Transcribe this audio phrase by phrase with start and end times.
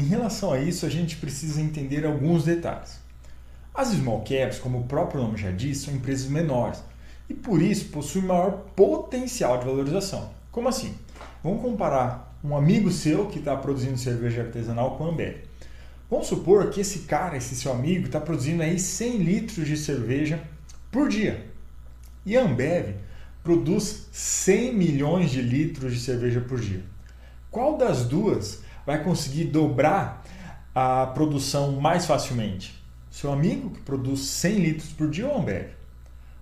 [0.00, 2.98] em relação a isso, a gente precisa entender alguns detalhes.
[3.74, 6.82] As small caps, como o próprio nome já diz, são empresas menores
[7.28, 10.30] e por isso possuem maior potencial de valorização.
[10.50, 10.94] Como assim?
[11.44, 15.36] Vamos comparar um amigo seu que está produzindo cerveja artesanal com a Ambev.
[16.10, 20.42] Vamos supor que esse cara, esse seu amigo, está produzindo aí 100 litros de cerveja
[20.90, 21.46] por dia.
[22.24, 22.96] E a Ambev
[23.44, 26.82] produz 100 milhões de litros de cerveja por dia.
[27.50, 30.24] Qual das duas vai conseguir dobrar
[30.74, 32.74] a produção mais facilmente?
[33.08, 35.68] Seu amigo que produz 100 litros por dia ou a Ambev?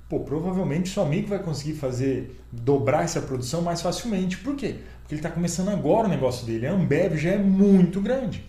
[0.08, 4.38] Pô, provavelmente seu amigo vai conseguir fazer dobrar essa produção mais facilmente.
[4.38, 4.76] Por quê?
[5.00, 6.66] Porque ele está começando agora o negócio dele.
[6.66, 8.42] A Ambev já é muito grande.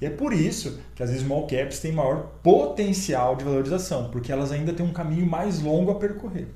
[0.00, 4.50] E é por isso que as small caps têm maior potencial de valorização, porque elas
[4.50, 6.48] ainda têm um caminho mais longo a percorrer.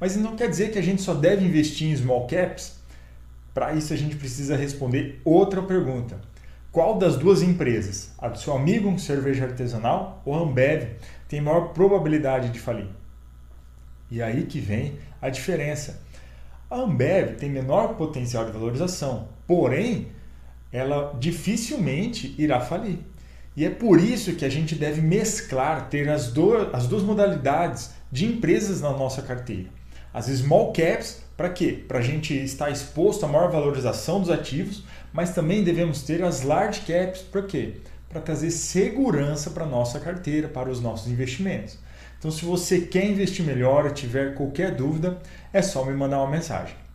[0.00, 2.76] Mas não quer dizer que a gente só deve investir em small caps.
[3.52, 6.18] Para isso a gente precisa responder outra pergunta.
[6.76, 10.90] Qual das duas empresas, a do seu amigo cerveja artesanal ou a Ambev,
[11.26, 12.88] tem maior probabilidade de falir?
[14.10, 16.02] E aí que vem a diferença.
[16.68, 20.08] A Ambev tem menor potencial de valorização, porém
[20.70, 22.98] ela dificilmente irá falir.
[23.56, 26.30] E é por isso que a gente deve mesclar, ter as,
[26.74, 29.70] as duas modalidades de empresas na nossa carteira.
[30.16, 31.84] As small caps, para quê?
[31.86, 36.40] Para a gente estar exposto à maior valorização dos ativos, mas também devemos ter as
[36.40, 37.74] large caps, para quê?
[38.08, 41.78] Para trazer segurança para a nossa carteira, para os nossos investimentos.
[42.18, 45.18] Então, se você quer investir melhor tiver qualquer dúvida,
[45.52, 46.85] é só me mandar uma mensagem.